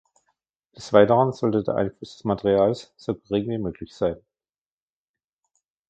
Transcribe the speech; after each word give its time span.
Des 0.75 0.91
Weiteren 0.93 1.31
sollte 1.31 1.61
der 1.61 1.75
Einfluss 1.75 2.13
des 2.17 2.23
Materials 2.23 2.91
so 2.97 3.13
gering 3.13 3.47
wie 3.51 3.59
möglich 3.59 3.93
sein. 3.93 4.15